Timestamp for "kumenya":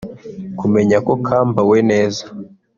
0.59-0.97